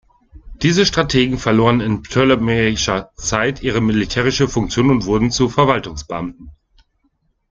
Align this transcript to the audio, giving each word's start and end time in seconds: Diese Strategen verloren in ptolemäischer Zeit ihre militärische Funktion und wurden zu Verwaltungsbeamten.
Diese 0.63 0.87
Strategen 0.87 1.37
verloren 1.37 1.79
in 1.79 2.01
ptolemäischer 2.01 3.11
Zeit 3.17 3.61
ihre 3.61 3.81
militärische 3.81 4.47
Funktion 4.49 4.89
und 4.89 5.05
wurden 5.05 5.29
zu 5.29 5.47
Verwaltungsbeamten. 5.47 6.49